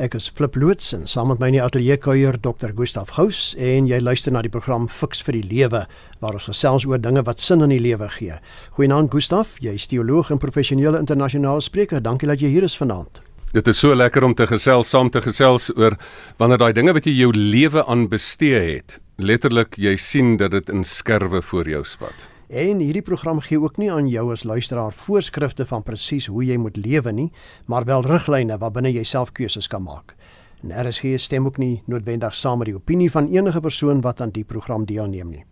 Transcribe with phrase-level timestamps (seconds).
[0.00, 2.70] Ek is Flip Loots en saam met my in die ateljee kuier Dr.
[2.72, 5.82] Gustaf Gous en jy luister na die program Fix vir die Lewe
[6.22, 8.38] waar ons gesels oor dinge wat sin in die lewe gee.
[8.78, 12.00] Goeienaand Gustaf, jy is teoloog en professionele internasionale spreker.
[12.00, 13.20] Dankie dat jy hier is vanaand.
[13.52, 15.98] Dit is so lekker om te gesels saam te gesels oor
[16.40, 20.72] wanneer daai dinge wat jy jou lewe aan bestee het, letterlik jy sien dat dit
[20.72, 22.31] in skerwe voor jou spat.
[22.52, 26.58] En hierdie program gee ook nie aan jou as luisteraar voorskrifte van presies hoe jy
[26.60, 27.30] moet lewe nie,
[27.64, 30.12] maar wel riglyne waarbinne jy self keuses kan maak.
[30.60, 34.34] En RSG stem ook nie noodwendig saam met die opinie van enige persoon wat aan
[34.36, 35.44] die program deelneem nie.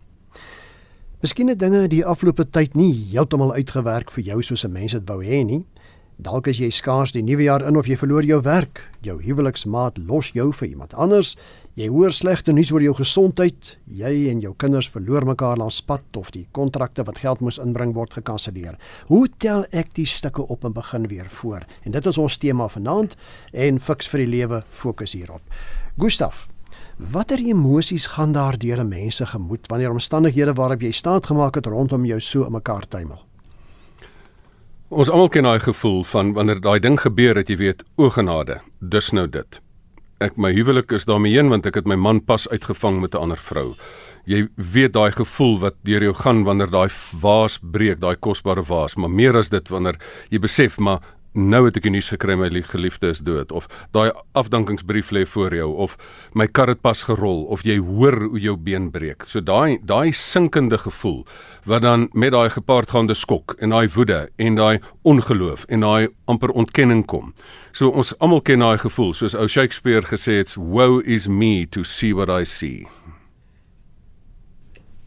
[1.25, 5.09] Miskien het dinge die afgelope tyd nie heeltemal uitgewerk vir jou soos 'n mens dit
[5.09, 5.65] wou hê nie.
[6.21, 9.97] Dalk is jy skaars die nuwe jaar in of jy verloor jou werk, jou huweliksmaat
[9.97, 11.35] los jou vir iemand anders
[11.79, 13.77] Jy hoor slegte nuus oor jou gesondheid.
[13.87, 17.93] Jy en jou kinders verloor mekaar langs pad of die kontrakte wat geld moes inbring
[17.95, 18.75] word gekanselleer.
[19.07, 21.63] Hoe tel ek die stukke op en begin weer voor?
[21.87, 23.15] En dit is ons tema vanaand
[23.53, 25.41] en Fix vir die lewe fokus hierop.
[25.95, 26.49] Gustaf,
[26.99, 31.55] watter emosies gaan daar deur 'n mens se gemoed wanneer omstandighede waarop jy staat gemaak
[31.55, 33.23] het rondom jou so in mekaar tuimel?
[34.89, 38.59] Ons almal ken daai gevoel van wanneer daai ding gebeur dat jy weet o genade,
[38.79, 39.61] dis nou dit
[40.21, 43.23] ek my huwelik is daarmee heen want ek het my man pas uitgevang met 'n
[43.25, 43.75] ander vrou.
[44.25, 46.89] Jy weet daai gevoel wat deur jou gaan wanneer daai
[47.21, 49.97] vaas breek, daai kosbare vaas, maar meer as dit wanneer
[50.29, 50.99] jy besef maar
[51.33, 55.55] nou het ek die nuus gekry my geliefde is dood of daai afdankingsbrief lê voor
[55.55, 55.97] jou of
[56.33, 59.23] my kar het pas gerol of jy hoor hoe jou been breek.
[59.23, 61.25] So daai daai sinkende gevoel
[61.65, 66.51] wat dan met daai gepaardgaande skok en daai woede en daai ongeloof en daai amper
[66.51, 67.33] ontkenning kom.
[67.71, 71.83] So ons almal ken daai gevoel soos ou Shakespeare gesê het, woe is me to
[71.83, 72.87] see what I see.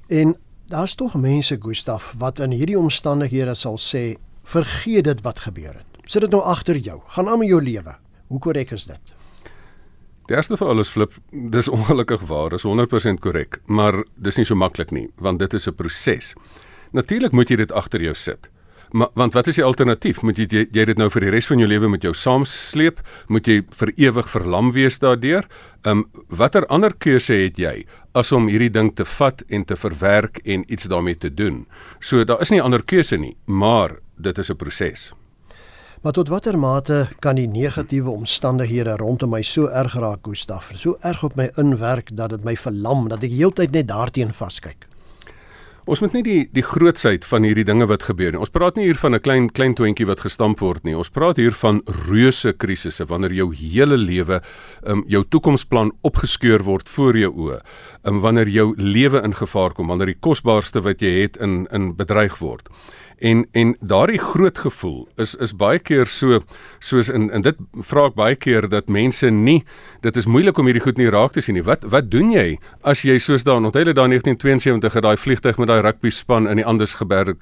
[0.08, 0.36] En
[0.68, 4.14] daar's tog mense Gustaf wat in hierdie omstandighede sal sê
[4.44, 5.93] vergeet dit wat gebeur het.
[6.04, 7.00] Sit dit nou agter jou.
[7.16, 7.96] Gaan aan met jou lewe.
[8.28, 9.14] Hoe korrek is dit?
[10.28, 14.56] Die eerste vir alles flip, dis ongelukkig waar, dis 100% korrek, maar dis nie so
[14.56, 16.34] maklik nie, want dit is 'n proses.
[16.92, 18.48] Natuurlik moet jy dit agter jou sit.
[18.94, 20.22] Maar want wat is die alternatief?
[20.22, 23.00] Moet jy jy, jy dit nou vir die res van jou lewe met jou saamsleep?
[23.26, 25.48] Moet jy vir ewig verlam wees daardeur?
[25.82, 29.76] Ehm um, watter ander keuse het jy as om hierdie ding te vat en te
[29.76, 31.66] verwerk en iets daarmee te doen?
[32.00, 35.12] So daar is nie ander keuse nie, maar dit is 'n proses.
[36.04, 40.66] Maar tot watter mate kan die negatiewe omstandighede rondom my so erg raak, Gustaf?
[40.76, 44.84] So erg op my inwerk dat dit my verlam, dat ek heeltyd net daarteen vaskyk.
[45.88, 48.40] Ons moet nie die die grootsheid van hierdie dinge wat gebeur nie.
[48.40, 50.96] Ons praat nie hier van 'n klein klein toentjie wat gestamp word nie.
[50.96, 54.42] Ons praat hier van reuse krisisse wanneer jou hele lewe,
[54.86, 57.60] um, jou toekomsplan opgeskeur word voor jou oë.
[58.04, 61.96] Um, wanneer jou lewe in gevaar kom, wanneer die kosbaarste wat jy het in in
[61.96, 62.68] bedreig word.
[63.24, 66.42] En en daardie groot gevoel is is baie keer so
[66.78, 69.62] soos in in dit vra ek baie keer dat mense nie
[70.04, 71.64] dit is moeilik om hierdie goed nie raak te sien nie.
[71.64, 75.60] Wat wat doen jy as jy soos daan onthou jy daai 1972 het daai vliegtyg
[75.62, 77.40] met daai rugby span in die Andes geberg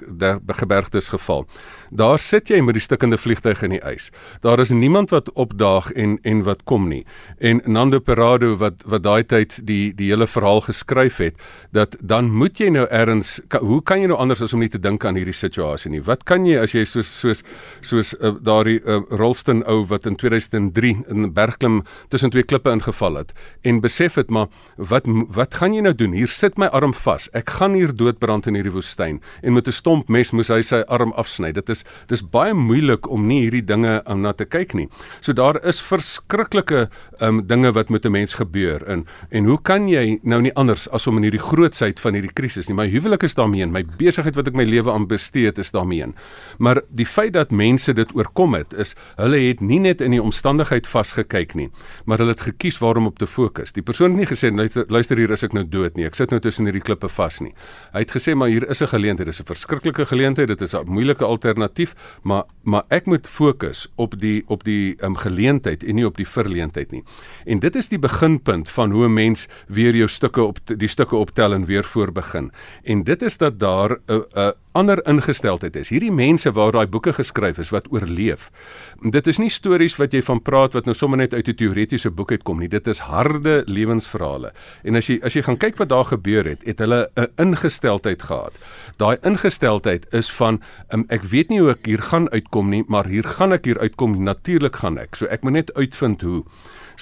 [0.62, 1.48] gebergtes geval.
[1.92, 4.06] Daar sit jy met die stikkende vliegtyg in die ys.
[4.40, 7.02] Daar is niemand wat opdaag en en wat kom nie.
[7.36, 11.36] En Nando Perado wat wat daai tyd die die hele verhaal geskryf het
[11.76, 14.80] dat dan moet jy nou erns hoe kan jy nou anders as om nie te
[14.80, 16.00] dink aan hierdie situasie nie.
[16.00, 17.44] Wat kan jy as jy soos soos
[17.84, 23.20] soos uh, daardie uh, Rolston ou wat in 2003 in bergklim tussen twee klippe ingeval
[23.20, 23.36] het
[23.68, 24.48] en besef het maar
[24.78, 25.04] wat
[25.36, 26.16] wat gaan jy nou doen?
[26.16, 27.28] Hier sit my arm vas.
[27.36, 30.80] Ek gaan hier doodbrand in hierdie woestyn en met 'n stomp mes moes hy sy
[30.88, 31.52] arm afsny.
[31.52, 34.88] Dit is dis baie moeilik om nie hierdie dinge om na te kyk nie.
[35.20, 36.88] So daar is verskriklike
[37.20, 40.88] um, dinge wat met 'n mens gebeur in en hoe kan jy nou nie anders
[40.90, 42.74] as om in hierdie grootsheid van hierdie krisis nie.
[42.74, 45.70] My huwelik is daarmee in my besigheid wat ek my lewe aan bestee het is
[45.70, 46.14] daarmee in.
[46.58, 50.22] Maar die feit dat mense dit oorkom het is hulle het nie net in die
[50.22, 51.70] omstandigheid vasgekyk nie,
[52.04, 53.72] maar hulle het gekies waarom op te fokus.
[53.72, 56.06] Die persoon het nie gesê luister, luister hier is ek nou dood nie.
[56.06, 57.54] Ek sit nou tussen hierdie klippe vas nie.
[57.92, 60.86] Hy het gesê maar hier is 'n geleentheid, dis 'n verskriklike geleentheid, dit is 'n
[60.86, 61.71] moeilike alternatief,
[62.22, 66.28] maar maar ek moet fokus op die op die um, geleentheid en nie op die
[66.28, 67.02] verleentheid nie.
[67.44, 71.16] En dit is die beginpunt van hoe 'n mens weer jou stukke op die stukke
[71.16, 72.52] optel en weer voorbegin.
[72.82, 75.90] En dit is dat daar 'n uh, 'n uh, ander ingesteldheid is.
[75.92, 78.50] Hierdie mense waar daai boeke geskryf is wat oorleef.
[79.14, 82.10] Dit is nie stories wat jy van praat wat nou sommer net uit 'n teoretiese
[82.10, 82.68] boek uitkom nie.
[82.68, 84.52] Dit is harde lewensverhale.
[84.84, 88.22] En as jy as jy gaan kyk wat daar gebeur het, het hulle 'n ingesteldheid
[88.22, 88.52] gehad.
[88.96, 90.60] Daai ingesteldheid is van
[90.90, 93.78] um, ek weet nie hoe ek hier gaan uitkom nie, maar hier gaan ek hier
[93.78, 94.22] uitkom.
[94.22, 95.14] Natuurlik gaan ek.
[95.14, 96.44] So ek moet net uitvind hoe.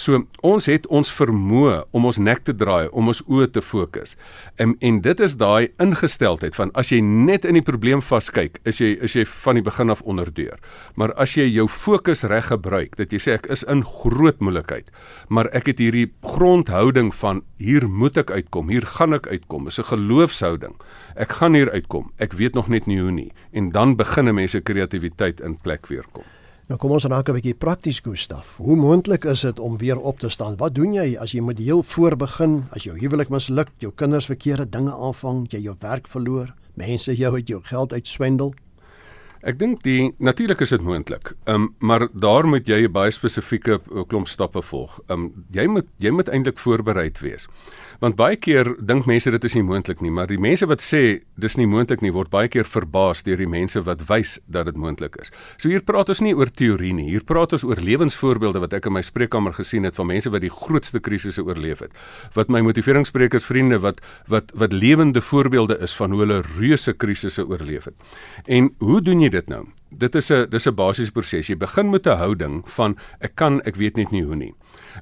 [0.01, 4.17] So ons het ons vermoë om ons nek te draai, om ons oë te fokus.
[4.59, 8.59] En en dit is daai ingesteldheid van as jy net in die die probleem vaskyk,
[8.69, 10.59] is jy is jy van die begin af onderdeur.
[10.99, 14.91] Maar as jy jou fokus reg gebruik, dat jy sê ek is in groot moeilikheid,
[15.29, 19.79] maar ek het hierdie grondhouding van hier moet ek uitkom, hier gaan ek uitkom, is
[19.79, 20.75] 'n geloofshouding.
[21.17, 22.13] Ek gaan hier uitkom.
[22.19, 23.33] Ek weet nog net nie hoe nie.
[23.53, 26.25] En dan begin mense kreatiwiteit in plek weer kom.
[26.71, 28.55] Nou kom ons raak 'n bietjie prakties Gustaf.
[28.57, 30.57] Hoe moontlik is dit om weer op te staan?
[30.57, 34.27] Wat doen jy as jy met heel voor begin, as jou huwelik misluk, jou kinders
[34.27, 38.55] verkeerde dinge aanvang, jy jou werk verloor, mense jou uit jou geld uitswendel?
[39.41, 41.35] Ek dink die natuurlik is dit moontlik.
[41.45, 45.01] Ehm um, maar daar moet jy 'n baie spesifieke eh, klomp stappe volg.
[45.09, 47.49] Ehm um, jy moet jy moet eintlik voorbereid wees.
[48.01, 51.21] Want baie keer dink mense dit is nie moontlik nie, maar die mense wat sê
[51.41, 54.79] dis nie moontlik nie, word baie keer verbaas deur die mense wat wys dat dit
[54.81, 55.29] moontlik is.
[55.61, 58.89] So hier praat ons nie oor teorie nie, hier praat ons oor lewensvoorbeelde wat ek
[58.89, 61.93] in my spreekkamer gesien het van mense wat die grootste krisisse oorleef het.
[62.39, 64.01] Wat my motiveringssprekers vriende wat
[64.33, 68.17] wat wat lewende voorbeelde is van hoe hulle reuse krisisse oorleef het.
[68.49, 69.67] En hoe doen jy dit nou?
[69.91, 71.49] Dit is 'n dis 'n basiese proses.
[71.49, 74.55] Jy begin met 'n houding van ek kan, ek weet net nie hoe nie.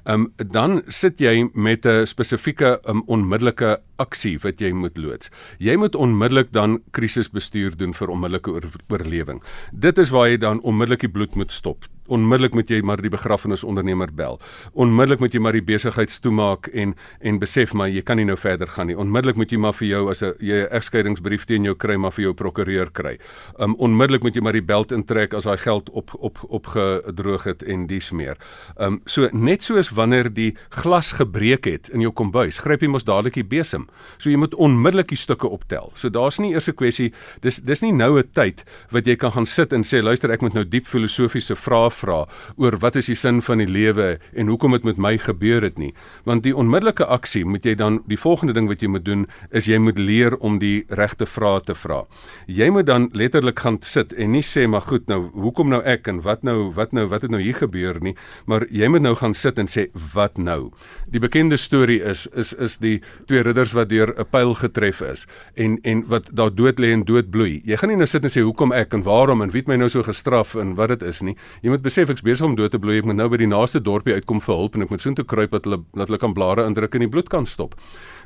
[0.03, 5.29] Um, dan sit jy met 'n spesifieke um, onmiddellike aksie wat jy moet loods.
[5.59, 8.51] Jy moet onmiddellik dan krisisbestuur doen vir onmiddellike
[8.89, 9.43] oorlewing.
[9.71, 13.11] Dit is waar jy dan onmiddellik die bloed moet stop onmiddellik moet jy maar die
[13.13, 14.39] begrafnisondernemer bel.
[14.73, 18.37] Onmiddellik moet jy maar die besigheid toemaak en en besef maar jy kan nie nou
[18.37, 18.97] verder gaan nie.
[18.97, 22.11] Onmiddellik moet jy maar vir jou as 'n jy 'n egskeidingsbrief teen jou kry maar
[22.11, 23.17] vir jou prokureur kry.
[23.59, 27.63] Um onmiddellik moet jy maar die beld intrek as daai geld op op opgedroog het
[27.63, 28.37] en dis meer.
[28.77, 33.03] Um so net soos wanneer die glas gebreek het in jou kombuis, gryp jy mos
[33.03, 33.87] dadelik die besem.
[34.17, 35.91] So jy moet onmiddellik die stukke optel.
[35.95, 39.31] So daar's nie eers 'n kwessie dis dis nie nou 'n tyd wat jy kan
[39.31, 42.19] gaan sit en sê luister ek moet nou diep filosofiese vrae vra
[42.57, 45.79] oor wat is die sin van die lewe en hoekom dit met my gebeur het
[45.81, 45.93] nie.
[46.27, 49.69] Want die onmiddellike aksie moet jy dan die volgende ding wat jy moet doen is
[49.69, 52.03] jy moet leer om die regte vrae te vra.
[52.47, 56.07] Jy moet dan letterlik gaan sit en nie sê maar goed nou hoekom nou ek
[56.11, 59.15] en wat nou wat nou wat het nou hier gebeur nie, maar jy moet nou
[59.19, 60.71] gaan sit en sê wat nou.
[61.11, 62.99] Die bekende storie is is is die
[63.29, 65.25] twee ridders wat deur 'n pyl getref is
[65.55, 67.61] en en wat daar dood lê en dood bloei.
[67.65, 69.75] Jy gaan nie nou sit en sê hoekom ek en waarom en wie het my
[69.75, 71.35] nou so gestraf en wat dit is nie.
[71.61, 72.99] Jy moet besef ek's besig om dood te bloei.
[73.01, 75.55] Ek moet nou by die naaste dorpie uitkom vir hulp en ek moet soontoe kruip
[75.55, 77.75] dat hulle dat hulle kan blare indruk en die bloed kan stop.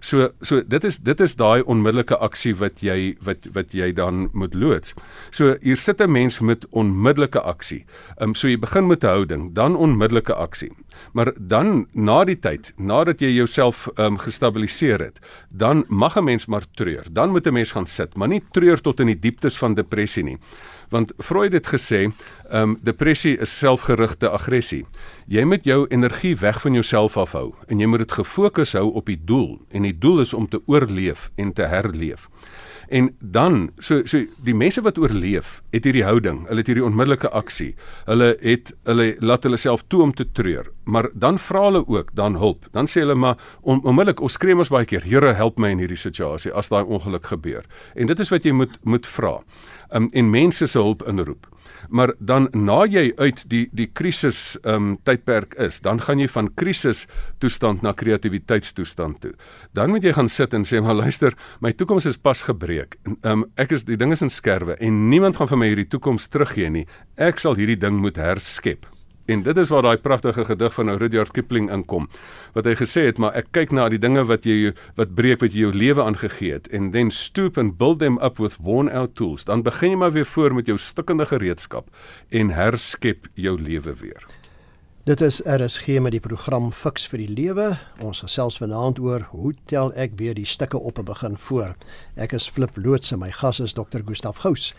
[0.04, 4.27] So so dit is dit is daai onmiddellike aksie wat jy wat wat jy dan
[4.33, 4.95] moet loods.
[5.31, 7.86] So hier sit 'n mens met onmiddellike aksie.
[8.18, 10.71] Ehm um, so jy begin met 'n houding, dan onmiddellike aksie.
[11.13, 15.19] Maar dan na die tyd, nadat jy jouself ehm um, gestabiliseer het,
[15.50, 17.06] dan mag 'n mens maar treur.
[17.12, 20.24] Dan moet 'n mens gaan sit, maar nie treur tot in die dieptes van depressie
[20.24, 20.38] nie
[20.93, 24.83] want Freud het gesê, ehm um, depressie is selfgerigte aggressie.
[25.25, 29.09] Jy moet jou energie weg van jouself afhou en jy moet dit gefokus hou op
[29.09, 32.29] die doel en die doel is om te oorleef en te herleef.
[32.93, 37.31] En dan so so die mense wat oorleef, het hierdie houding, hulle het hierdie onmiddellike
[37.33, 37.71] aksie.
[38.05, 42.11] Hulle het hulle laat hulle self toe om te treur, maar dan vra hulle ook
[42.13, 42.67] dan hulp.
[42.75, 45.81] Dan sê hulle maar on, onmiddellik ons skree mos baie keer, Here help my in
[45.81, 47.65] hierdie situasie as daai ongeluk gebeur.
[47.97, 49.39] En dit is wat jy moet moet vra
[49.93, 51.49] um, en mense se hulp inroep.
[51.89, 56.50] Maar dan na jy uit die die krisis um tydperk is, dan gaan jy van
[56.53, 57.06] krisis
[57.44, 59.33] toestand na kreatiwiteitstoestand toe.
[59.74, 62.97] Dan moet jy gaan sit en sê maar luister, my toekoms is pas gebreek.
[63.24, 66.30] Um ek is die ding is in skerwe en niemand gaan vir my hierdie toekoms
[66.33, 66.88] teruggee nie.
[67.18, 68.88] Ek sal hierdie ding moet herskep.
[69.25, 72.09] En dit is waar daai pragtige gedig van Rudyard Kipling inkom.
[72.53, 75.55] Wat hy gesê het, maar ek kyk na die dinge wat jy wat breek wat
[75.55, 79.15] jy jou lewe aangegee het en then stoop and build them up with worn out
[79.15, 79.48] tools.
[79.48, 81.88] Dan begin jy maar weer voor met jou stikkende gereedskap
[82.29, 84.27] en herskep jou lewe weer.
[85.03, 87.65] Dit is RSG met die program Fix vir die Lewe.
[88.00, 91.74] Ons gesels vanaand oor hoe tel ek weer die stukke op en begin voor.
[92.15, 94.00] Ek is Flip Loots en my gas is Dr.
[94.07, 94.69] Gustaf Gous.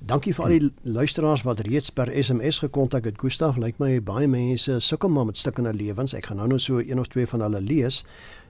[0.00, 3.18] Dankie vir al die luisteraars wat reeds per SMS gekontak het.
[3.20, 6.14] Gustaf, lyk my baie mense sukkel maar met stukkende lewens.
[6.16, 8.00] Ek gaan nou net so een of twee van hulle lees.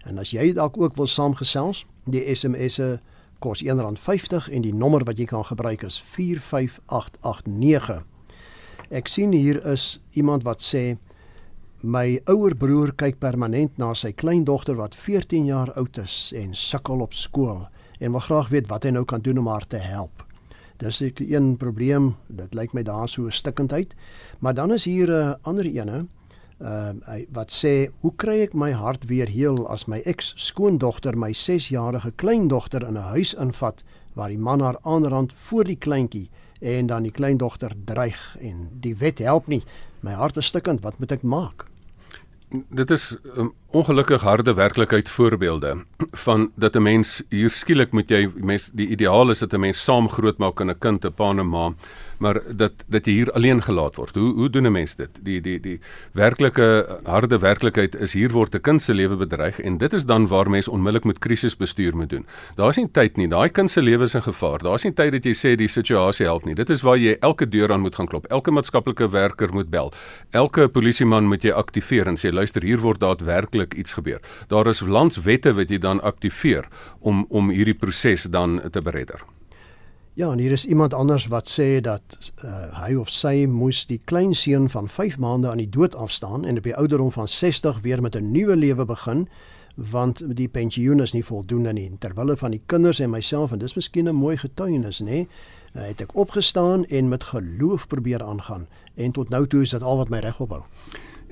[0.07, 3.01] En as jy dalk ook wil saamgesels, die SMS'e
[3.43, 8.07] kos R1.50 en die nommer wat jy kan gebruik is 45889.
[8.95, 10.97] Ek sien hier is iemand wat sê
[11.83, 17.03] my ouer broer kyk permanent na sy kleindogter wat 14 jaar oud is en sukkel
[17.03, 17.67] op skool
[17.99, 20.30] en wil graag weet wat hy nou kan doen om haar te help.
[20.81, 23.95] Dis 'n een probleem, dit lyk my daar so 'n stikkendheid.
[24.39, 26.07] Maar dan is hier 'n uh, ander ene
[26.61, 26.89] uh
[27.33, 32.83] wat sê, "Hoe kry ek my hart weer heel as my ex-skoondogter my 6-jarige kleindogter
[32.83, 37.13] in 'n huis invat waar die man haar aanrand voor die kleintjie en dan die
[37.13, 39.63] kleindogter dreig en die wet help nie.
[40.01, 41.67] My hart is stikkend, wat moet ek maak?"
[42.69, 48.31] Dit is um, ongelukkig harde werklikheid voorbeelde van dat 'n mens hier skielik moet jy
[48.35, 51.41] mens die ideaal is dat 'n mens saam grootmaak in 'n kind, 'n pa en
[51.41, 51.75] 'n ma
[52.21, 54.15] maar dat dat jy hier alleen gelaat word.
[54.15, 55.09] Hoe hoe doen 'n mens dit?
[55.23, 55.81] Die die die
[56.13, 60.27] werklike harde werklikheid is hier word 'n kind se lewe bedreig en dit is dan
[60.27, 62.27] waar mens onmiddellik met krisisbestuur moet doen.
[62.55, 63.29] Daar's nie tyd nie.
[63.29, 64.59] Daai kind se lewe is in gevaar.
[64.59, 66.55] Daar's nie tyd dat jy sê die situasie help nie.
[66.55, 68.27] Dit is waar jy elke deur aan moet gaan klop.
[68.27, 69.93] Elke maatskaplike werker moet bel.
[70.31, 74.21] Elke polisieman moet jy aktiveer en sê luister, hier word daadwerklik iets gebeur.
[74.49, 79.21] Daar is landswette wat jy dan aktiveer om om hierdie proses dan te beredder.
[80.15, 82.51] Ja, en hier is iemand anders wat sê dat uh,
[82.83, 86.59] hy of sy moes die klein seun van 5 maande aan die dood afstaan en
[86.59, 89.29] op die ouderdom van 60 weer met 'n nuwe lewe begin
[89.75, 93.75] want die pensioen is nie voldoende nie terwyl van die kinders en myself en dis
[93.75, 99.13] miskien 'n mooi getuienis nê uh, het ek opgestaan en met geloof probeer aangaan en
[99.13, 100.63] tot nou toe is dit al wat my reg ophou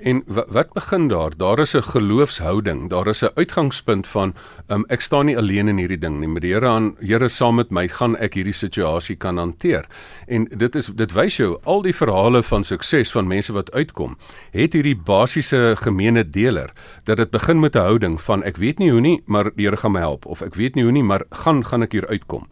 [0.03, 1.37] En wat begin daar?
[1.37, 2.89] Daar is 'n geloofshouding.
[2.89, 4.35] Daar is 'n uitgangspunt van
[4.67, 6.29] um, ek staan nie alleen in hierdie ding nie.
[6.29, 9.87] Met die Here aan Here saam met my gaan ek hierdie situasie kan hanteer.
[10.27, 14.17] En dit is dit wys jou al die verhale van sukses van mense wat uitkom,
[14.51, 16.71] het hierdie basiese gemeene deler
[17.05, 19.77] dat dit begin met 'n houding van ek weet nie hoe nie, maar die Here
[19.77, 22.47] gaan my help of ek weet nie hoe nie, maar gaan gaan ek hier uitkom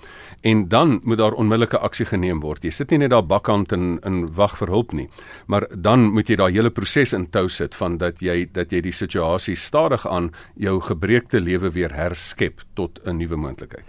[0.46, 2.62] en dan moet daar onmiddellike aksie geneem word.
[2.62, 5.08] Jy sit nie net daar bakkant en in wag vir hulp nie,
[5.50, 8.84] maar dan moet jy daai hele proses in tou sit van dat jy dat jy
[8.86, 13.84] die situasie stadig aan jou gebreekte lewe weer herskep tot 'n nuwe moontlikheid.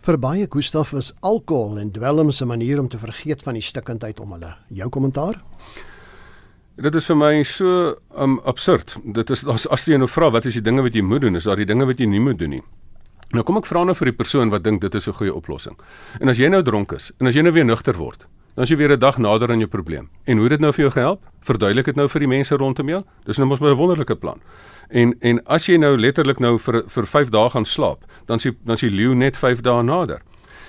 [0.00, 4.20] Vir baie Gustaf is alkohol en dwelms 'n manier om te vergeet van die stikkindheid
[4.20, 4.56] om hulle.
[4.68, 5.42] Jou kommentaar?
[6.76, 8.96] Dit is vir my so um, absurd.
[9.04, 11.36] Dit is as as jy nou vra wat is die dinge wat jy moet doen,
[11.36, 12.62] is daar die dinge wat jy nie moet doen nie.
[13.36, 15.76] Nou kom ek vra nou vir die persoon wat dink dit is 'n goeie oplossing.
[16.20, 18.70] En as jy nou dronk is en as jy nou weer nugter word, dan is
[18.70, 20.08] jy weer 'n dag nader aan jou probleem.
[20.24, 21.20] En hoe het dit nou vir jou gehelp?
[21.42, 23.02] Verduidelik dit nou vir die mense rondom jou.
[23.24, 24.40] Dis nou mos 'n wonderlike plan.
[24.88, 28.56] En en as jy nou letterlik nou vir vir 5 dae gaan slaap, dan sien
[28.64, 30.22] dan sien leeu net 5 dae nader.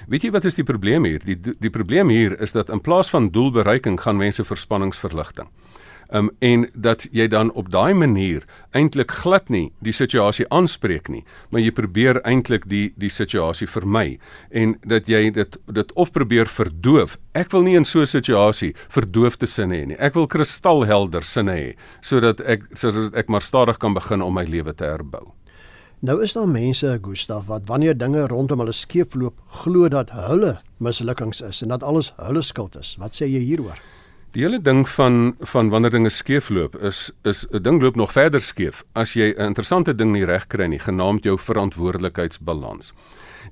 [0.07, 1.19] Weet jy wat is die probleem hier?
[1.19, 5.47] Die die probleem hier is dat in plaas van doelbereiking gaan mense verspanningsverligting
[6.09, 11.23] um, en dat jy dan op daai manier eintlik glad nie die situasie aanspreek nie,
[11.49, 16.49] maar jy probeer eintlik die die situasie vermy en dat jy dit dit of probeer
[16.49, 17.17] verdoof.
[17.33, 19.99] Ek wil nie in so 'n situasie verdoofde sinne hê nie.
[19.99, 24.45] Ek wil kristalhelder sinne hê sodat ek sodat ek maar stadig kan begin om my
[24.45, 25.33] lewe te herbou.
[26.01, 31.41] Nou is daar mense, Gustaf, wat wanneer dinge rondom hulle skeefloop, glo dat hulle mislukkings
[31.41, 32.95] is en dat alles hulle skuld is.
[32.99, 33.81] Wat sê jy hieroor?
[34.37, 38.41] Die hele ding van van wanneer dinge skeefloop is is 'n ding loop nog verder
[38.41, 42.93] skeef as jy 'n interessante ding nie reg kry nie, genaamd jou verantwoordelikheidsbalans.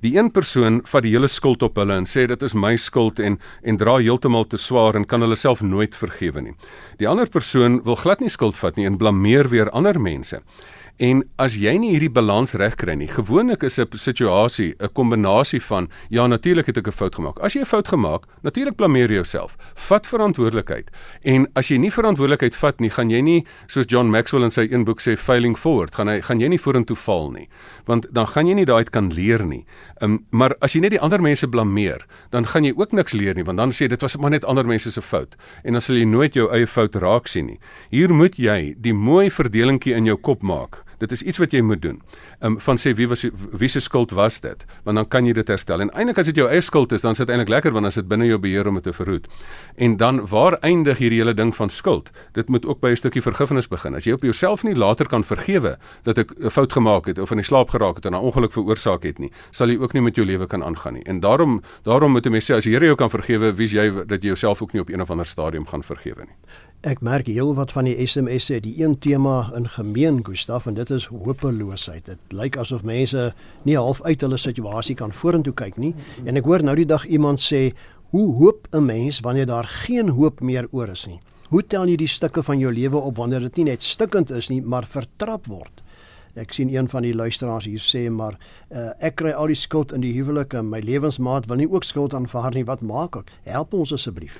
[0.00, 3.18] Die een persoon vat die hele skuld op hulle en sê dit is my skuld
[3.18, 6.54] en en dra heeltemal te swaar en kan hulle self nooit vergewe nie.
[6.98, 10.40] Die ander persoon wil glad nie skuld vat nie en blameer weer ander mense.
[10.98, 15.62] En as jy nie hierdie balans reg kry nie, gewoonlik is 'n situasie 'n kombinasie
[15.62, 17.38] van ja, natuurlik het ek 'n fout gemaak.
[17.38, 19.56] As jy 'n fout gemaak, natuurlik blameer jy jouself.
[19.76, 20.90] Vat verantwoordelikheid.
[21.22, 24.66] En as jy nie verantwoordelikheid vat nie, gaan jy nie soos John Maxwell in sy
[24.70, 27.48] een boek sê failing forward, gaan hy gaan jy nie vorentoe val nie.
[27.86, 29.64] Want dan gaan jy nie daai uit kan leer nie.
[30.02, 33.34] Um, maar as jy net die ander mense blameer, dan gaan jy ook niks leer
[33.34, 35.36] nie, want dan sê dit was maar net ander mense se fout.
[35.62, 37.58] En dan sal jy nooit jou eie fout raak sien nie.
[37.90, 41.60] Hier moet jy die mooi verdelingkie in jou kop maak Dit is iets wat jy
[41.60, 42.02] moet doen.
[42.40, 43.24] Um, van sê wie was
[43.58, 44.64] wie se skuld was dit?
[44.86, 45.80] Want dan kan jy dit herstel.
[45.82, 47.98] En eintlik as dit jou eie skuld is, dan is dit eintlik lekker want as
[47.98, 49.26] dit binne jou beheer om dit te verhoed.
[49.74, 52.12] En dan waar eindig hierdie hele ding van skuld?
[52.38, 53.94] Dit moet ook by 'n stukkie vergifnis begin.
[53.94, 57.30] As jy op jouself nie later kan vergewe dat ek 'n fout gemaak het of
[57.30, 60.02] in die slaap geraak het en 'n ongeluk veroorsaak het nie, sal jy ook nie
[60.02, 61.04] met jou lewe kan aangaan nie.
[61.04, 64.06] En daarom daarom moet 'n mens sê as die Here jou kan vergewe, wie jy
[64.06, 66.36] dat jy jouself ook nie op een of ander stadium gaan vergewe nie.
[66.86, 70.90] Ek merk heel wat van die SMS'e, die een tema in gemeen Gustaf en dit
[70.94, 72.04] is hopeloosheid.
[72.06, 73.32] Dit lyk asof mense
[73.64, 75.94] nie half uit hulle situasie kan vorentoe kyk nie.
[76.24, 77.72] En ek hoor nou die dag iemand sê,
[78.10, 81.96] "Hoe hoop 'n mens wanneer daar geen hoop meer oor is nie?" Hoe tel jy
[81.96, 85.46] die stukke van jou lewe op wanneer dit nie net stukkend is nie, maar vertrap
[85.46, 85.82] word?
[86.36, 88.36] Ek sien een van die luisteraars hier sê maar
[88.70, 91.84] uh, ek kry al die skuld in die huwelik en my lewensmaat wil nie ook
[91.84, 92.64] skuld aanvaar nie.
[92.68, 93.32] Wat maak ek?
[93.48, 94.36] Help ons asseblief.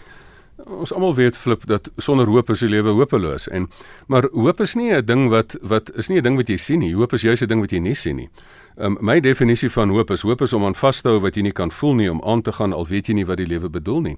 [0.67, 3.69] Ons almal weet flip dat sonder hoop is die lewe hopeloos en
[4.11, 6.79] maar hoop is nie 'n ding wat wat is nie 'n ding wat jy sien
[6.79, 6.95] nie.
[6.95, 8.29] Hoop is juist 'n ding wat jy nie sien nie.
[8.77, 11.43] Um, my definisie van hoop is hoop is om aan vas te hou wat jy
[11.43, 13.69] nie kan voel nie om aan te gaan al weet jy nie wat die lewe
[13.69, 14.17] bedoel nie.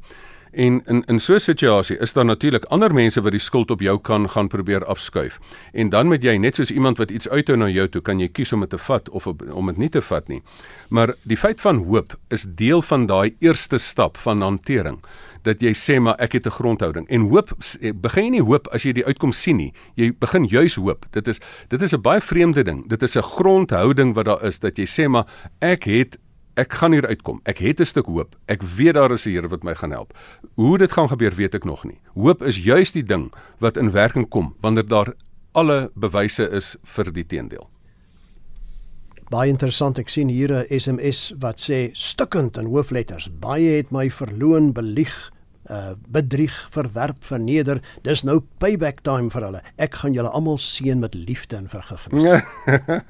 [0.52, 3.80] En in in so 'n situasie is daar natuurlik ander mense wat die skuld op
[3.80, 5.38] jou kan gaan probeer afskuif.
[5.72, 8.28] En dan moet jy net soos iemand wat iets uithou na jou toe, kan jy
[8.28, 10.42] kies om dit te vat of om dit nie te vat nie.
[10.88, 14.98] Maar die feit van hoop is deel van daai eerste stap van hantering
[15.42, 18.68] dat jy sê maar ek het 'n grondhouding en hoop eh, begin jy nie hoop
[18.68, 22.02] as jy die uitkom sien nie jy begin juis hoop dit is dit is 'n
[22.02, 25.26] baie vreemde ding dit is 'n grondhouding wat daar is dat jy sê maar
[25.60, 26.18] ek het
[26.60, 27.40] ek gaan hier uitkom.
[27.44, 28.36] Ek het 'n stuk hoop.
[28.46, 30.12] Ek weet daar is 'n Here wat my gaan help.
[30.54, 32.00] Hoe dit gaan gebeur, weet ek nog nie.
[32.14, 35.14] Hoop is juis die ding wat in werking kom wanneer daar
[35.52, 37.68] alle bewyse is vir die teendeel.
[39.30, 39.98] Baie interessant.
[40.02, 43.30] Ek sien hier 'n SMS wat sê stukkend in hoofletters.
[43.40, 45.30] Baie het my verloon, belieg,
[45.70, 47.80] uh bedrieg, verwerp, verneder.
[48.02, 49.60] Dis nou payback time vir hulle.
[49.78, 52.42] Ek gaan julle almal seën met liefde en vergifnis.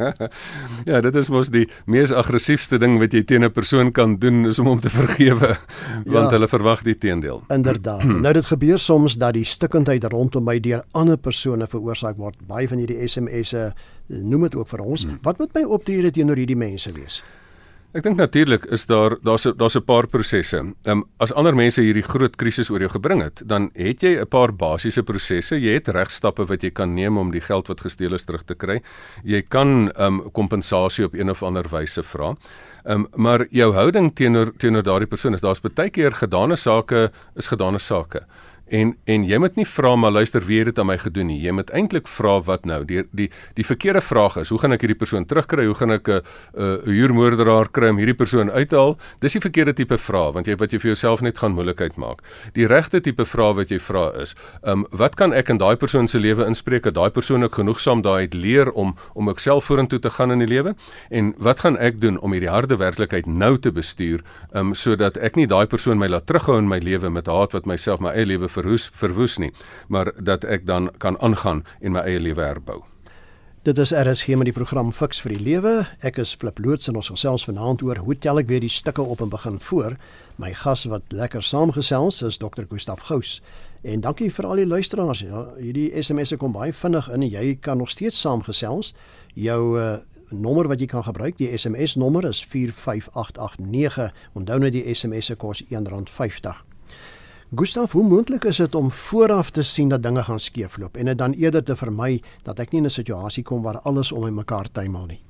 [0.90, 4.44] ja, dit is mos die mees aggressiewe ding wat jy teen 'n persoon kan doen
[4.44, 5.56] is om hom te vergewe
[6.04, 7.42] want ja, hulle verwag die teendeel.
[7.48, 8.04] Inderdaad.
[8.24, 12.36] nou dit gebeur soms dat die stikkindheid rondom my deur ander persone veroorsaak word.
[12.46, 13.72] Baie van hierdie SMS'e
[14.10, 15.04] noem dit ook vir ons.
[15.06, 15.18] Hmm.
[15.22, 17.20] Wat moet my optrede teenoor hierdie mense wees?
[17.90, 20.56] Ek dink natuurlik is daar daar's daar's 'n paar prosesse.
[20.56, 24.20] Ehm um, as ander mense hierdie groot krisis oor jou gebring het, dan het jy
[24.20, 25.58] 'n paar basiese prosesse.
[25.60, 28.54] Jy het regstappe wat jy kan neem om die geld wat gesteel is terug te
[28.54, 28.80] kry.
[29.24, 32.36] Jy kan ehm um, kompensasie op een of ander wyse vra.
[32.84, 37.10] Ehm um, maar jou houding teenoor teenoor daardie persoon is daar's baie keer gedane sake
[37.36, 38.20] is gedane sake.
[38.70, 41.40] En en jy moet nie vra maar luister wie het dit aan my gedoen nie.
[41.42, 42.84] Jy moet eintlik vra wat nou?
[42.86, 43.26] Die die
[43.58, 45.64] die verkeerde vraag is, hoe gaan ek hierdie persoon terugkry?
[45.66, 46.20] Hoe gaan ek 'n
[46.54, 48.96] 'n huurmoordenaar kry om hierdie persoon uit te haal?
[49.18, 52.22] Dis die verkeerde tipe vraag want jy wat jy vir jouself net gaan moeilikheid maak.
[52.54, 55.76] Die regte tipe vraag wat jy vra is, ehm um, wat kan ek in daai
[55.76, 59.38] persoon se lewe inspreek dat daai persoon ook genoegsaam daai het leer om om ek
[59.38, 60.74] self vorentoe te gaan in die lewe?
[61.10, 64.22] En wat gaan ek doen om hierdie harde werklikheid nou te bestuur,
[64.52, 67.52] ehm um, sodat ek nie daai persoon my laat terughou in my lewe met haat
[67.52, 69.52] wat myself my eie lewe verhoes verwoes nie,
[69.88, 72.82] maar dat ek dan kan aangaan en my eie lewe herbou.
[73.62, 75.72] Dit is RSG met die program Fix vir die Lewe.
[76.00, 79.04] Ek is Flip loods en ons gesels vanaand oor hoe tel ek weer die stukke
[79.04, 79.98] op en begin voor.
[80.40, 82.64] My gas wat lekker saamgesels is Dr.
[82.70, 83.42] Gustaf Gous.
[83.84, 85.20] En dankie vir al die luisteraars.
[85.28, 88.94] Ja, hierdie SMS'e kom baie vinnig in en jy kan nog steeds saamgesels.
[89.36, 89.98] Jou uh,
[90.32, 94.08] nommer wat jy kan gebruik, die SMS nommer is 45889.
[94.40, 96.69] Onthou net die SMS'e kos R1.50.
[97.50, 101.18] Gustav, hoe moontlik is dit om vooraf te sien dat dinge gaan skeefloop en dit
[101.18, 104.30] dan eerder te vermy dat ek nie in 'n situasie kom waar alles om my
[104.30, 105.20] mekaar tuimel nie?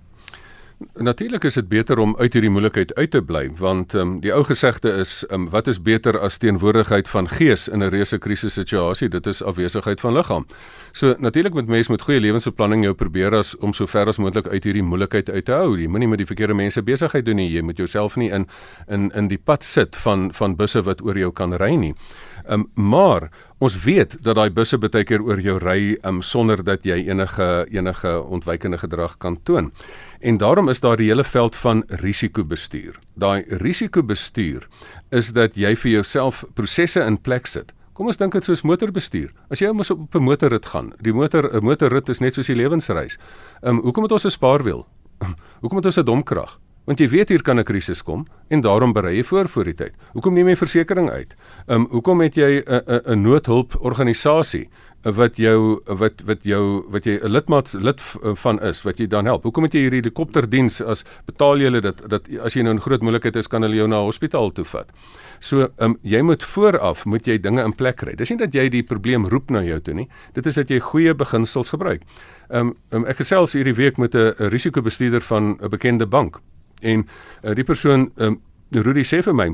[0.80, 4.40] Natuurlik is dit beter om uit hierdie moeilikheid uit te bly want um, die ou
[4.48, 9.08] gesegde is um, wat is beter as teenwoordigheid van gees in 'n reuse krisis situasie
[9.08, 10.46] dit is afwesigheid van liggaam.
[10.92, 14.46] So natuurlik moet mens met goeie lewensbeplanning jou probeer as om so ver as moontlik
[14.46, 15.76] uit hierdie moeilikheid uit te hou.
[15.76, 17.50] Jy moenie met die verkeerde mense besigheid doen nie.
[17.50, 18.46] Jy moet jouself nie in
[18.88, 21.94] in in die pad sit van van busse wat oor jou kan ry nie.
[22.48, 26.84] Um, maar ons weet dat daai busse baie keer oor jou ry um, sonder dat
[26.84, 29.72] jy enige enige ontwykende gedrag kan toon.
[30.20, 32.98] En daarom is daar die hele veld van risikobestuur.
[33.14, 34.68] Daai risikobestuur
[35.08, 37.72] is dat jy vir jouself prosesse in plek sit.
[37.96, 39.32] Kom ons dink dit soos motorbestuur.
[39.48, 42.56] As jy mos op 'n motorrit gaan, die motor 'n motorrit is net soos die
[42.56, 43.18] lewensreis.
[43.62, 44.86] Ehm um, hoekom het ons 'n spaarwiel?
[45.60, 46.58] hoekom het ons 'n domkrag?
[46.90, 49.74] want jy weet hier kan 'n krisis kom en daarom berei jy voor voor die
[49.74, 49.94] tyd.
[50.12, 51.34] Hoekom neem jy versekerings uit?
[51.66, 54.68] Ehm um, hoekom het jy 'n 'n noodhulp organisasie
[55.02, 58.00] wat jou wat wat jou wat jy 'n lidmaat lid
[58.34, 59.42] van is wat jy dan help.
[59.42, 62.80] Hoekom het jy hierdie helikopterdiens as betaal jy hulle dit dat as jy nou 'n
[62.80, 64.88] groot moeilikheid is kan hulle jou na hospitaal toe vat.
[65.40, 68.14] So ehm um, jy moet vooraf moet jy dinge in plek kry.
[68.14, 70.08] Dis nie dat jy die probleem roep na jou toe nie.
[70.32, 72.02] Dit is dat jy goeie beginsels gebruik.
[72.50, 76.40] Ehm um, ek gesels hierdie week met 'n risikobestuurder van 'n bekende bank
[76.80, 77.06] En
[77.42, 79.50] uh, die persoon um, Rudy sê vir my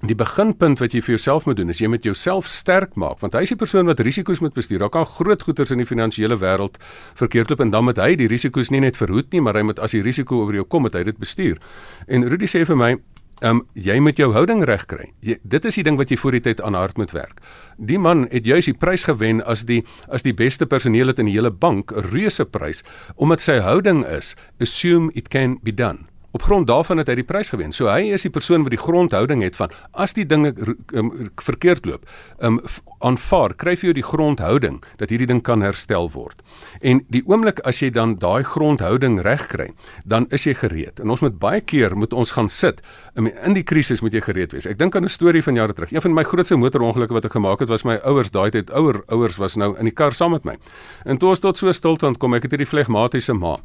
[0.00, 3.34] Die beginpunt wat jy vir jouself moet doen is jy moet jouself sterk maak want
[3.36, 4.80] hy is die persoon wat risiko's moet bestuur.
[4.80, 6.78] Daar kan groot goederes in die finansiële wêreld
[7.20, 9.82] verkeerd loop en dan moet hy die risiko's nie net verhoed nie, maar hy moet
[9.84, 11.60] as die risiko oor jou kom, moet hy dit bestuur.
[12.08, 12.94] En Rudy sê vir my,
[13.40, 15.12] ehm um, jy moet jou houding reg kry.
[15.20, 17.40] Dit is die ding wat jy voor die tyd aan hard moet werk.
[17.76, 21.36] Die man het juis die prys gewen as die as die beste personeel in die
[21.36, 22.84] hele bank, 'n reuse prys
[23.16, 26.09] omdat sy houding is assume it can be done.
[26.32, 27.72] Op grond daarvan het hy die prys gewen.
[27.74, 30.52] So hy is die persoon wat die grondhouding het van as die dinge
[30.94, 32.06] um, verkeerd loop,
[32.38, 32.60] um,
[33.02, 36.44] aanvaar, kry jy die grondhouding dat hierdie ding kan herstel word.
[36.80, 39.70] En die oomblik as jy dan daai grondhouding reg kry,
[40.04, 41.02] dan is jy gereed.
[41.02, 42.78] En ons moet baie keer moet ons gaan sit
[43.16, 44.68] in in die krisis moet jy gereed wees.
[44.70, 45.92] Ek dink aan 'n storie van jare terug.
[45.92, 49.02] Een van my grootste motorongelukke wat ek gemaak het was my ouers daai tyd ouer
[49.08, 50.56] ouers was nou in die kar saam met my.
[51.04, 53.58] En toe ons tot so stilstand kom, ek het hierdie flegmatiese ma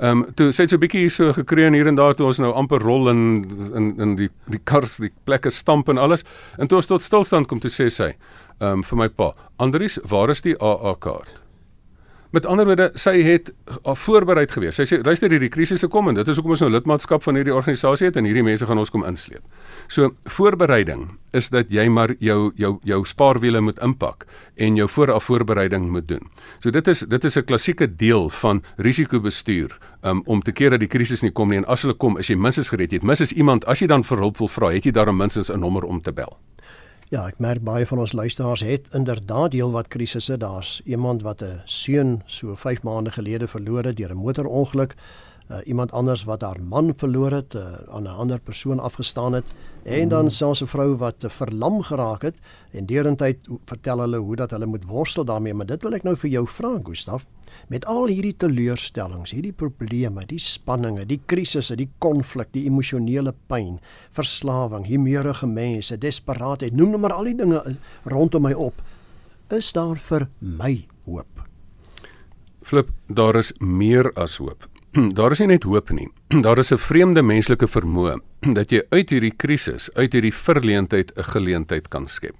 [0.00, 2.38] Ehm um, toe sê dit so 'n bietjie so gekreun hier en daar toe ons
[2.38, 3.20] nou amper rol in
[3.74, 6.24] in in die die kars, die plekke stamp en alles.
[6.58, 8.14] En toe ons tot stilstand kom toe sê sy,
[8.60, 11.42] ehm um, vir my pa, Andries, waar is die AA kaart?
[12.30, 13.48] Met ander woorde, sy het
[13.98, 14.76] voorberei gewees.
[14.78, 17.54] Sy sê luister hierdie krisisse kom en dit is hoekom ons nou lidmaatskap van hierdie
[17.54, 19.42] organisasie het en hierdie mense gaan ons kom insleep.
[19.90, 25.26] So voorbereiding is dat jy maar jou jou jou spaarwiele moet inpak en jou vooraf
[25.26, 26.30] voorbereiding moet doen.
[26.62, 30.80] So dit is dit is 'n klassieke deel van risikobestuur um, om te keer dat
[30.80, 32.92] die krisis nie kom nie en as hulle kom, is jy minstens gereed.
[32.92, 35.50] Jy het minstens iemand as jy dan vir hulp wil vra, het jy daar minstens
[35.50, 36.38] 'n nommer om te bel.
[37.10, 40.36] Ja, ek merk baie van ons luisteraars het inderdaad heel wat krisisse.
[40.38, 44.94] Daar's iemand wat 'n seun so 5 maande gelede verloor het deur 'n motorongeluk.
[45.50, 49.44] Uh, iemand anders wat haar man verloor het, uh, aan 'n ander persoon afgestaan het
[49.82, 50.30] en dan mm.
[50.30, 52.36] selfs 'n vrou wat uh, verlam geraak het
[52.70, 56.16] en deurentyd vertel hulle hoe dat hulle moet worstel daarmee, maar dit wil ek nou
[56.16, 57.26] vir jou vra, Gustaf
[57.70, 63.78] met al hierdie teleurstellings, hierdie probleme, die spanninge, die krisisse, die konflik, die emosionele pyn,
[64.16, 67.62] verslawing, humeurige mense, desperaatheid, noem nou maar al die dinge
[68.10, 68.82] rondom my op,
[69.54, 70.72] is daar vir my
[71.06, 71.46] hoop.
[72.66, 74.66] Flip, daar is meer as hoop.
[75.14, 76.08] Daar is nie net hoop nie.
[76.46, 78.16] Daar is 'n vreemde menslike vermoë
[78.58, 82.34] dat jy uit hierdie krisis, uit hierdie verleentheid 'n geleentheid kan skep.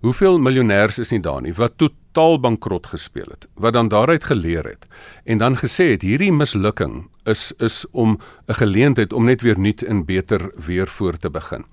[0.00, 1.76] Hoeveel miljonêers is nie daar nie wat
[2.12, 4.86] totaal bankrot gespeel het, wat dan daaruit geleer het
[5.24, 9.82] en dan gesê het hierdie mislukking is is om 'n geleentheid om net weer nuut
[9.82, 11.64] en beter weer voor te begin.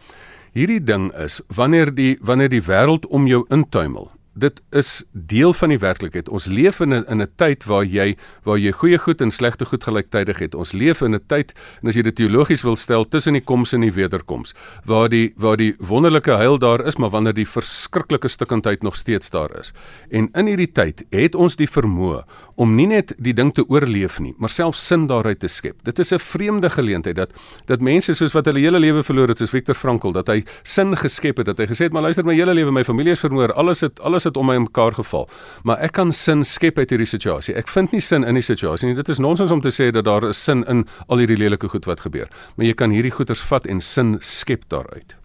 [0.52, 5.74] Hierdie ding is wanneer die wanneer die wêreld om jou intuimel dit is deel van
[5.74, 6.30] die werklikheid.
[6.30, 9.66] Ons leef in 'n in 'n tyd waar jy waar jy goeie goed en slegte
[9.66, 10.56] goed gelyktydig het.
[10.56, 13.74] Ons leef in 'n tyd en as jy dit teologies wil stel tussen die koms
[13.74, 14.54] en die wederkoms,
[14.86, 19.30] waar die waar die wonderlike heil daar is, maar wanneer die verskriklike stikkindheid nog steeds
[19.30, 19.74] daar is.
[20.10, 22.24] En in hierdie tyd het ons die vermoë
[22.60, 25.78] om nie net die ding te oorleef nie, maar self sin daaruit te skep.
[25.88, 27.32] Dit is 'n vreemde geleentheid dat
[27.68, 30.98] dat mense soos wat hulle hele lewe verloor het, soos Viktor Frankl, dat hy sin
[30.98, 33.54] geskep het, dat hy gesê het, "Maar luister, my hele lewe my familie is vermoor,
[33.54, 35.30] alles het alles het om my mekaar geval.
[35.64, 37.56] Maar ek kan sin skep uit hierdie situasie.
[37.56, 38.96] Ek vind nie sin in die situasie nie.
[38.96, 41.86] Dit is nonsens om te sê dat daar 'n sin in al hierdie lelike goed
[41.86, 42.28] wat gebeur.
[42.56, 45.16] Maar jy kan hierdie goeters vat en sin skep daaruit.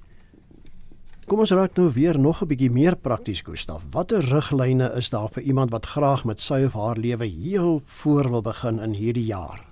[1.25, 3.83] Kom ons raak nou weer nog 'n bietjie meer prakties, Gustaf.
[3.91, 8.31] Watter riglyne is daar vir iemand wat graag met sy of haar lewe heel voor
[8.31, 9.65] wil begin in hierdie jaar?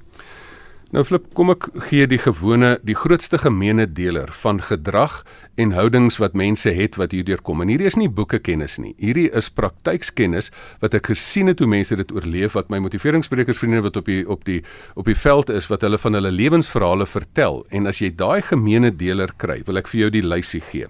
[0.93, 5.25] Nou flip, kom ek gee die gewone, die grootste gemeene deler van gedrag
[5.57, 7.61] en houdings wat mense het wat hierdeur kom.
[7.61, 8.95] En hierdie is nie boeke kennis nie.
[8.99, 13.83] Hierdie is praktykskennis wat ek gesien het hoe mense dit oorleef, wat my motiveringssprekers vriende
[13.83, 14.63] wat op die op die
[14.95, 17.67] op die veld is wat hulle van hulle lewensverhale vertel.
[17.71, 20.87] En as jy daai gemeene deler kry, wil ek vir jou die lysie gee.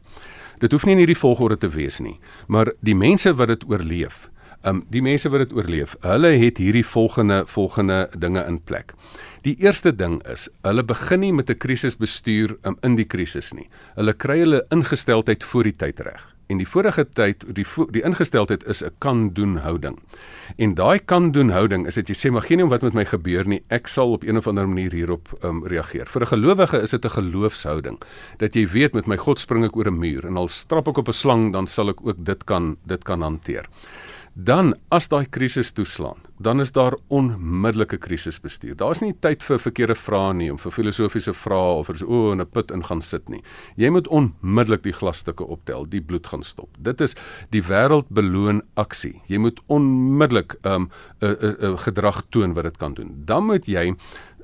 [0.62, 4.29] Dit hoef nie in hierdie volgorde te wees nie, maar die mense wat dit oorleef,
[4.62, 8.94] um, die mense wat dit oorleef, hulle het hierdie volgende volgende dinge in plek.
[9.42, 13.68] Die eerste ding is, hulle begin nie met 'n krisisbestuur um, in die krisis nie.
[13.96, 16.32] Hulle kry hulle ingesteldheid voor die tyd reg.
[16.52, 19.96] En die vorige tyd, die die ingesteldheid is 'n kan doen houding.
[20.56, 23.04] En daai kan doen houding is dit jy sê maar geen om wat met my
[23.04, 26.06] gebeur nie, ek sal op een of ander manier hierop um, reageer.
[26.06, 27.98] Vir 'n gelowige is dit 'n geloofshouding
[28.38, 30.98] dat jy weet met my God spring ek oor 'n muur en al strap ek
[30.98, 33.64] op 'n slang dan sal ek ook dit kan dit kan hanteer
[34.35, 38.75] dan as daai krisis toeslaan, dan is daar onmiddellike krisisbestuur.
[38.81, 42.33] Daar's nie tyd vir verkeerde vrae nie, om vir filosofiese vrae of vir so o,
[42.33, 43.42] in 'n put in gaan sit nie.
[43.77, 46.68] Jy moet onmiddellik die glasstukke optel, die bloed gaan stop.
[46.79, 47.14] Dit is
[47.51, 49.21] die wêreld beloon aksie.
[49.29, 50.90] Jy moet onmiddellik 'n um,
[51.21, 53.23] 'n 'n gedrag toon wat dit kan doen.
[53.25, 53.95] Dan moet jy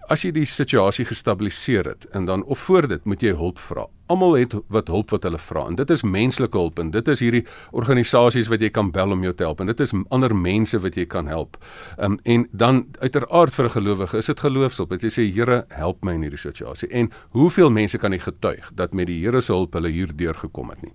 [0.09, 3.87] as jy die situasie gestabiliseer het en dan of voor dit moet jy hulp vra.
[4.09, 7.21] Almal het wat hulp wat hulle vra en dit is menslike hulp en dit is
[7.21, 7.45] hierdie
[7.77, 10.97] organisasies wat jy kan bel om jou te help en dit is ander mense wat
[10.97, 11.59] jy kan help.
[12.01, 14.91] Um, en dan uiteraard vir 'n gelowige is dit geloofshulp.
[14.91, 16.89] Dat jy sê Here, help my in hierdie situasie.
[16.89, 20.35] En hoeveel mense kan jy getuig dat met die Here se hulp hulle hier deur
[20.35, 20.93] gekom het nie?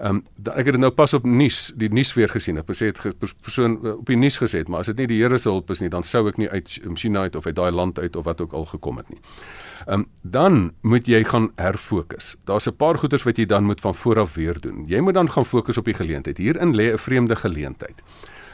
[0.00, 2.56] Ehm um, ek het dit nou pas op nuus, die nuus weer gesien.
[2.56, 5.38] Ek sê dit persoon eh, op die nuus gesê, maar as dit nie die Here
[5.38, 7.98] se hulp is nie, dan sou ek nie uit China uit of uit daai land
[7.98, 9.20] uit of wat ook al gekom het nie.
[9.86, 12.36] Ehm um, dan moet jy gaan herfokus.
[12.48, 14.84] Daar's 'n paar goeders wat jy dan moet van voor af weer doen.
[14.86, 16.38] Jy moet dan gaan fokus op die geleentheid.
[16.38, 18.02] Hierin lê 'n vreemde geleentheid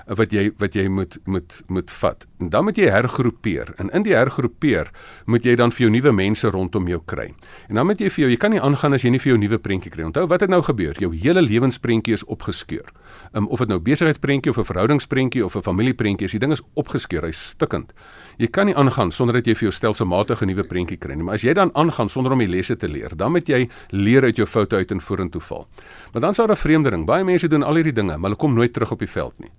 [0.07, 2.27] wat jy wat jy moet moet moet vat.
[2.39, 3.73] En dan moet jy hergroepeer.
[3.83, 4.91] En in die hergroepeer
[5.27, 7.33] moet jy dan vir jou nuwe mense rondom jou kry.
[7.69, 9.39] En dan moet jy vir jou jy kan nie aangaan as jy nie vir jou
[9.39, 10.05] nuwe prentjie kry.
[10.07, 10.95] Onthou wat het nou gebeur?
[11.01, 12.93] Jou hele lewensprentjie is opgeskeur.
[13.33, 16.63] Um, of dit nou besigheidsprentjie of 'n verhoudingsprentjie of 'n familieprentjie is, die ding is
[16.75, 17.93] opgeskeur, hy's stikkend.
[18.39, 21.25] Jy kan nie aangaan sonder dat jy vir jou stelselmatige nuwe prentjie kry nie.
[21.25, 24.23] Maar as jy dan aangaan sonder om die lesse te leer, dan moet jy leer
[24.23, 25.67] uit jou foute uit en vorentoe val.
[26.13, 27.07] Maar dan sou daar 'n vreemdeling.
[27.07, 29.51] Baie mense doen al hierdie dinge, maar hulle kom nooit terug op die veld nie.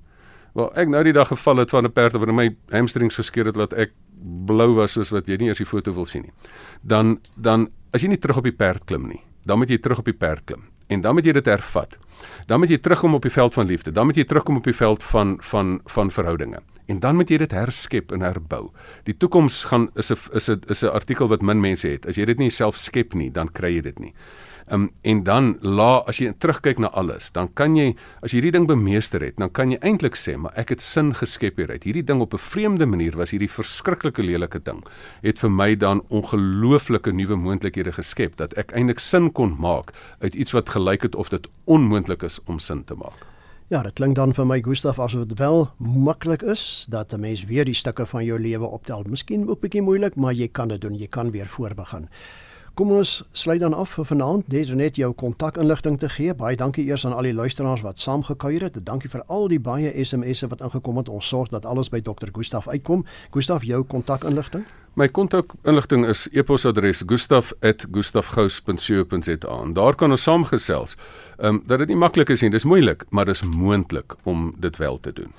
[0.58, 3.56] Wel, ek nou die dag geval het van 'n perd wat my hamstrings geskeur het
[3.56, 3.92] dat ek
[4.46, 6.34] blou was soos wat jy nie eers die foto wil sien nie.
[6.82, 10.00] Dan dan as jy nie terug op die perd klim nie, dan moet jy terug
[10.00, 11.98] op die perd klim en dan moet jy dit hervat.
[12.48, 13.92] Dan moet jy terugkom op die veld van liefde.
[13.92, 16.60] Dan moet jy terugkom op die veld van van van verhoudinge.
[16.88, 18.72] En dan moet jy dit herskep en herbou.
[19.04, 22.08] Die toekoms gaan is 'n is 'n is 'n artikel wat min mense het.
[22.08, 24.14] As jy dit nie self skep nie, dan kry jy dit nie.
[24.70, 28.52] Um, en dan la as jy terugkyk na alles, dan kan jy as jy hierdie
[28.58, 31.86] ding bemeester het, dan kan jy eintlik sê, maar ek het sin geskep hieruit.
[31.88, 34.84] Hierdie ding op 'n vreemde manier was hierdie verskriklike lelike ding.
[35.24, 40.36] Het vir my dan ongelooflike nuwe moontlikhede geskep dat ek eintlik sin kon maak uit
[40.36, 43.26] iets wat gelyk het of dit onmoontlik is om sin te maak.
[43.70, 47.46] Ja, dit klink dan vir my Gustaf asof dit wel maklik is dat 'n mens
[47.46, 49.04] weer die stukke van jou lewe optel.
[49.10, 50.96] Miskien ook bietjie moeilik, maar jy kan dit doen.
[50.96, 52.10] Jy kan weer voorbegin.
[52.78, 54.48] Kom ons sluit dan af vir vanaand.
[54.54, 56.30] Net net jou kontakinligting te gee.
[56.38, 58.86] Baie dankie eers aan al die luisteraars wat saamgekuier het.
[58.86, 61.10] Dankie vir al die baie SMS'e wat ingekom het.
[61.10, 62.30] Ons sorg dat alles by Dr.
[62.36, 63.06] Gustaf uitkom.
[63.34, 64.66] Gustaf, jou kontakinligting?
[64.94, 69.72] My kontakinligting is e-posadres gustaf@gustafgous.co.za.
[69.74, 70.98] Daar kan ons saamgesels.
[71.38, 74.78] Ehm um, dat dit nie maklik is nie, dis moeilik, maar dis moontlik om dit
[74.78, 75.34] wel te doen.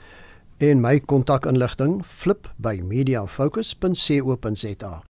[0.56, 5.07] En my kontakinligting flip by mediafocus.co.za.